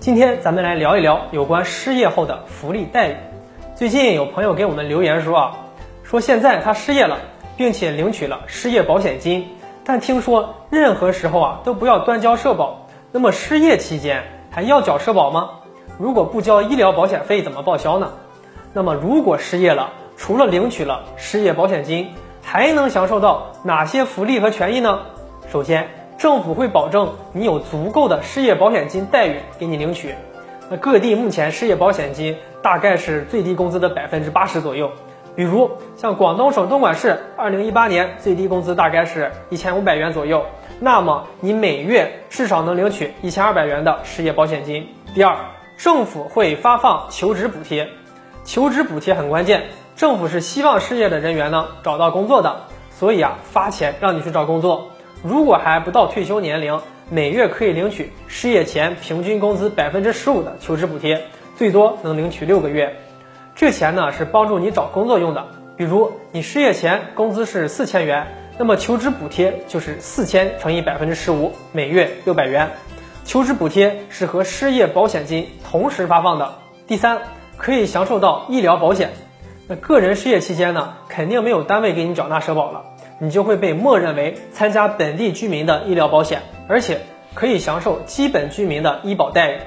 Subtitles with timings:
[0.00, 3.16] 今天咱们来聊一聊有关失业后的福利待遇。
[3.74, 5.56] 最近有朋友给我们留言说啊，
[6.04, 7.18] 说现在他失业了，
[7.56, 9.48] 并且领取了失业保险金，
[9.84, 12.86] 但听说任何时候啊都不要端交社保。
[13.10, 15.50] 那么失业期间还要缴社保吗？
[15.98, 18.12] 如果不交医疗保险费怎么报销呢？
[18.72, 25.00] 那么如果失业了，除了领取了失业保险金，还能享受到哪些福利和权益呢？
[25.50, 25.88] 首先，
[26.18, 30.16] 政府会保证你有足够的失业保险金待遇给你领取。
[30.68, 34.90] 那各地目前失业保险金大概是最低工资的百分之八十左右。
[35.36, 40.44] 比如像广东省东莞市，二零一八年最低工资大概是一千五百元左右，
[40.80, 44.88] 那么你每月至少能领取一千二百元的失业保险金。
[45.14, 45.36] 第二，
[45.76, 47.88] 政府会发放求职补贴，
[48.42, 54.88] 求职补贴很关键，政府是希望失业的人员呢找到工作的，所以啊发钱让你去找工作。
[55.22, 56.80] 如果还不到退休年龄，
[57.10, 61.22] 每月可以领取失业前平均工资百分之十五的求职补贴，
[61.56, 62.96] 最多能领取六个月。
[63.56, 65.48] 这钱呢是帮助你找工作用的。
[65.76, 68.26] 比如你失业前工资是四千元，
[68.58, 72.70] 那么求职补贴就是四千乘以百分之十五，每月六百元。
[73.24, 76.54] 求职补贴是和失业保险金同时发放的。
[76.86, 77.18] 第三，
[77.56, 79.10] 可以享受到医疗保险。
[79.66, 82.84] 那个人失业期间呢，肯定没有单位给你缴纳社保了。
[83.18, 87.00] 你就会被默认为参加本地居民的医疗保险，而且
[87.34, 89.58] 可以享受基本居民的医保待遇。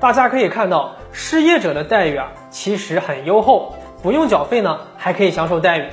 [0.00, 5.86] 大家可以看到，失业者的待遇啊，其实很优厚，不用缴费呢，还可以享受待遇，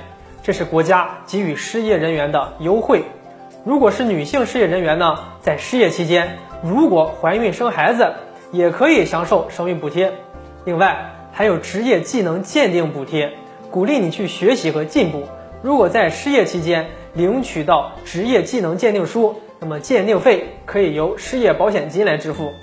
[0.44, 3.04] 这是国家给予失业人员的优惠。
[3.64, 8.14] 如果是女性失业人员呢，在失业期间，如果怀孕生孩子，
[8.52, 10.12] 也可以享受生育补贴。
[10.66, 13.34] 另外，还有职业技能鉴定补贴，
[13.70, 15.24] 鼓励你去学习和进步。
[15.62, 22.54] 如果在失业期间领取到职业技能鉴定书，那么鉴定费可以由失业保险金来支付。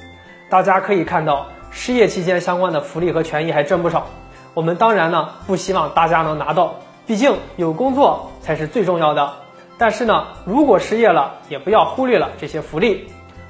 [0.51, 4.07] 大家可以看到，失业期间相关的福利和权益还真不少。
[4.55, 9.33] 我们当然呢不希望大家能拿到，毕竟有工作才是最重要的。
[9.79, 13.07] 但是呢，如果失业了，也不要忽略了这些福利。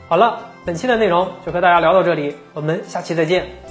[0.08, 3.67] 好了，本期的内容就和大家聊到这里，我们下期再见。